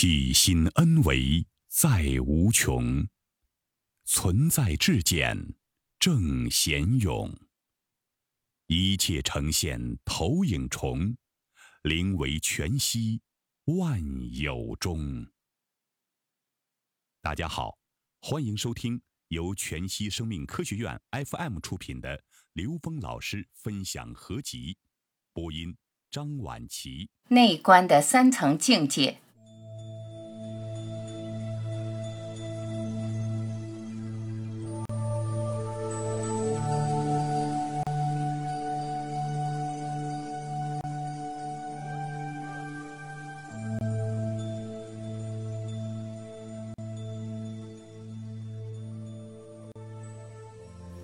[0.00, 3.08] 起心恩为在无穷，
[4.04, 5.56] 存在至简
[5.98, 7.36] 正贤勇。
[8.68, 11.16] 一切呈现投影重，
[11.82, 13.22] 灵为全息
[13.64, 14.00] 万
[14.32, 15.26] 有中。
[17.20, 17.76] 大家好，
[18.20, 22.22] 欢迎收听由全息生命科学院 FM 出品的
[22.52, 24.76] 刘峰老师分享合集，
[25.32, 25.76] 播音
[26.08, 27.10] 张婉琪。
[27.30, 29.20] 内观的三层境界。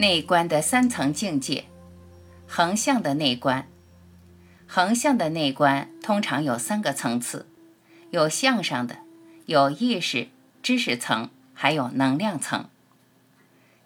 [0.00, 1.64] 内观的三层境界，
[2.46, 3.68] 横向的内观。
[4.64, 7.48] 横向的内观通常有三个层次，
[8.12, 8.98] 有向上的，
[9.46, 10.28] 有意识、
[10.62, 12.68] 知识层，还有能量层。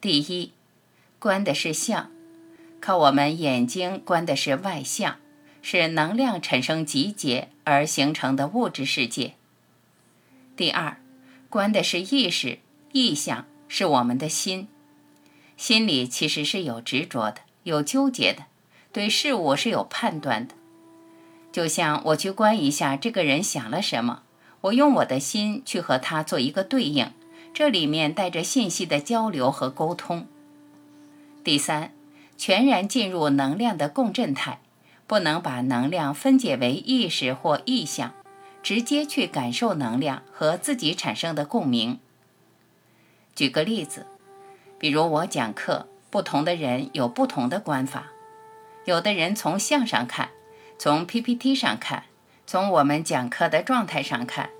[0.00, 0.54] 第一，
[1.18, 2.10] 观的是相，
[2.80, 5.18] 靠我们眼睛观的是外相，
[5.60, 9.34] 是能量产生集结而形成的物质世界。
[10.56, 10.96] 第二，
[11.50, 12.60] 观的是意识、
[12.92, 14.68] 意象，是我们的心。
[15.58, 18.44] 心里其实是有执着的，有纠结的，
[18.92, 20.54] 对事物是有判断的。
[21.50, 24.22] 就像我去观一下这个人想了什么，
[24.60, 27.10] 我用我的心去和他做一个对应，
[27.52, 30.28] 这里面带着信息的交流和沟通。
[31.42, 31.92] 第三，
[32.36, 34.60] 全然进入能量的共振态，
[35.08, 38.14] 不能把能量分解为意识或意象，
[38.62, 41.98] 直接去感受能量和自己产生的共鸣。
[43.34, 44.06] 举个例子。
[44.78, 48.12] 比如我讲课，不同的人有不同的观法。
[48.84, 50.30] 有的人从相上看，
[50.78, 52.04] 从 PPT 上看，
[52.46, 54.50] 从我们讲课的状态上看；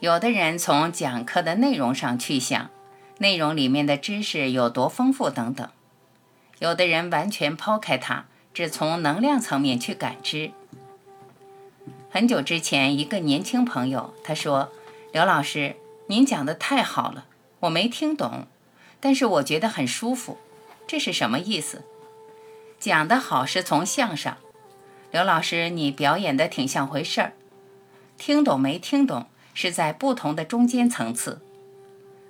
[0.00, 2.70] 有的人从讲课的内容上去想，
[3.18, 5.68] 内容里面的知识有多丰富等等。
[6.58, 10.50] 有的人完全抛开它，只从能量层面去感知。
[12.10, 14.72] 很久之前，一个年轻朋友他说
[15.12, 15.76] ：“刘老师，
[16.08, 17.26] 您讲的太好了，
[17.60, 18.46] 我没听懂。”
[19.00, 20.38] 但是我觉得很舒服，
[20.86, 21.82] 这是什么意思？
[22.78, 24.36] 讲得好是从相上，
[25.10, 27.32] 刘老师你表演的挺像回事儿。
[28.18, 31.40] 听懂没听懂是在不同的中间层次，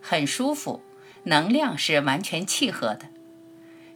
[0.00, 0.82] 很舒服，
[1.24, 3.06] 能量是完全契合的。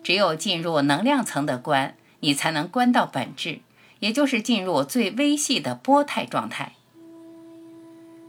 [0.03, 3.61] 只有进入能量层的观，你才能观到本质，
[3.99, 6.73] 也就是进入最微细的波态状态。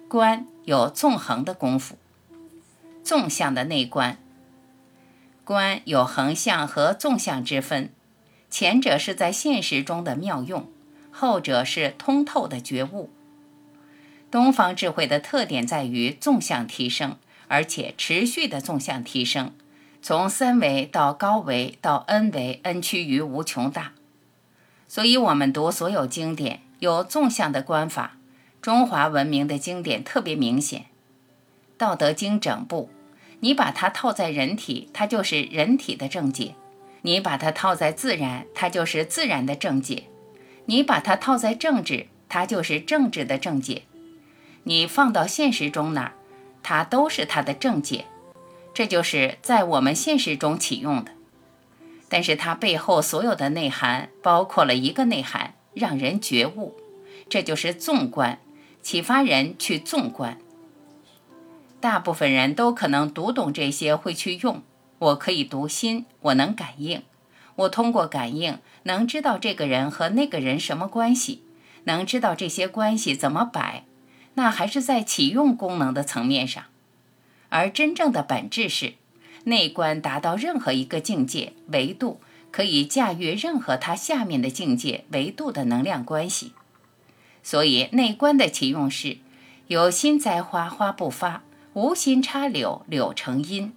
[0.08, 1.96] 观有纵横的功夫，
[3.04, 4.18] 纵向的内观。
[5.44, 7.92] 观有横向和纵向之分，
[8.50, 10.70] 前者是在现实中的妙用，
[11.12, 13.10] 后者是通透的觉悟。
[14.30, 19.52] 东方智慧的特点在于纵向提升，而且持续的纵向提升，
[20.02, 23.92] 从三维到高维到 n 维，n 趋于无穷大。
[24.88, 28.18] 所以，我们读所有经典有纵向的观法，
[28.62, 30.82] 中华文明的经典特别明显，
[31.78, 32.90] 《道德经》整部。
[33.42, 36.54] 你把它套在人体，它就是人体的正解；
[37.02, 40.04] 你把它套在自然，它就是自然的正解；
[40.66, 43.82] 你把它套在政治，它就是政治的正解；
[44.64, 46.14] 你放到现实中哪儿，
[46.64, 48.06] 它都是它的正解。
[48.74, 51.12] 这就是在我们现实中启用的。
[52.08, 56.76] 但是它背后所有的内涵，包括了一个内涵，让人觉悟。
[57.28, 58.40] 这就是纵观，
[58.82, 60.38] 启发人去纵观。
[61.82, 64.62] 大部分人都可能读懂这些，会去用。
[65.00, 67.02] 我可以读心，我能感应，
[67.56, 71.44] 我通过感应能知道这个人和那个人什么关系，
[71.86, 73.84] 能知道这些关系怎么摆。
[74.36, 76.66] 那还是在启用功能的层面上，
[77.50, 78.94] 而真正的本质是
[79.46, 82.22] 内观达到任何一个境界维度，
[82.52, 86.54] 可以驾驭任何它下面的境界维度的能量关系。
[87.42, 89.18] 所以内观的启用是：
[89.68, 91.42] 有心栽花花不发。
[91.74, 93.74] 无心插柳，柳成荫，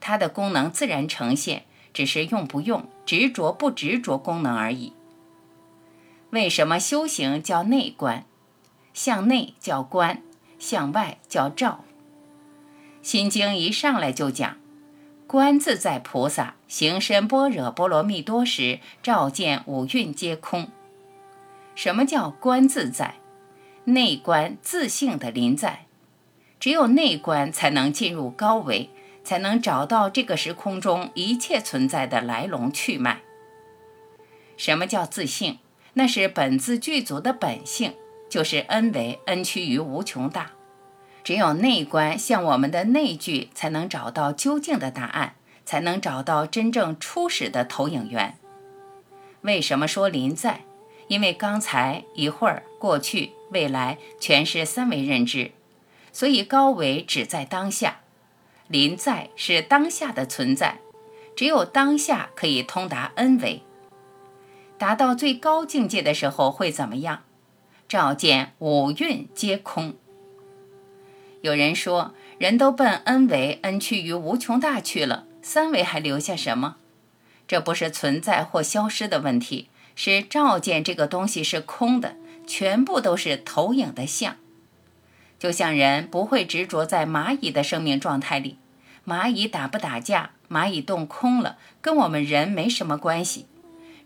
[0.00, 4.92] 它的功能自然呈现，只是用不用、执着不执着功能而已。
[6.30, 8.24] 为什么修行叫内观？
[8.92, 10.22] 向内叫观，
[10.58, 11.84] 向外叫照。
[13.02, 14.56] 心经一上来就讲，
[15.26, 20.68] 观自在菩萨行深般若波罗蜜多时，照见五蕴皆空。
[21.76, 23.14] 什么叫观自在？
[23.84, 25.86] 内观自性的临在。
[26.60, 28.90] 只有内观才能进入高维，
[29.24, 33.22] 才能找到这个时空中一切存在的来龙去脉。
[34.58, 35.58] 什么叫自性？
[35.94, 37.94] 那是本自具足的本性，
[38.28, 40.52] 就是 n 为 n 趋于无穷大。
[41.24, 45.34] 只有内观向我们的内聚，才能找到究竟的答案，
[45.64, 48.36] 才能找到真正初始的投影源。
[49.40, 50.60] 为什么说临在？
[51.08, 55.50] 因为刚才一会儿、过去、未来全是三维认知，
[56.12, 58.00] 所以高维只在当下。
[58.68, 60.78] 临在是当下的存在，
[61.34, 63.62] 只有当下可以通达 N 维。
[64.78, 67.24] 达到最高境界的时候会怎么样？
[67.88, 69.96] 照见五蕴皆空。
[71.40, 76.76] 有人说，人都奔 N 维 N 趋于无穷大去了，三维还留下什么？
[77.48, 82.14] 这不是存在或消失的问题，是照见这个东西是空的，
[82.46, 84.36] 全部都是投影的像。
[85.40, 88.58] 就像人不会执着在蚂蚁的生命状态里，
[89.06, 93.46] 蚂蚁打不打架，蚂蚁动空了，跟我们人没什么关系。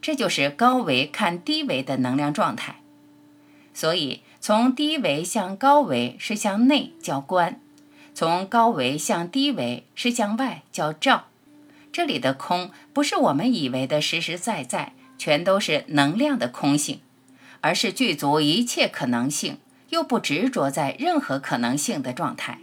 [0.00, 2.76] 这就是高维看低维的能量状态。
[3.74, 7.60] 所以，从低维向高维是向内叫观，
[8.14, 11.24] 从高维向低维是向外叫照。
[11.90, 17.00] 这里的空不是我们以为的实实在在，全都是能量的空性，
[17.60, 19.58] 而是具足一切可能性，
[19.94, 22.58] 又不执着在任何可能性的状态。